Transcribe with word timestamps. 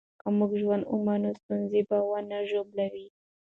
که 0.21 0.27
موږ 0.37 0.51
ژوند 0.61 0.83
ومنو، 0.93 1.29
ستونزې 1.39 1.81
به 1.87 1.97
موږ 2.01 2.07
ونه 2.11 2.37
ژوبلوي. 2.49 3.07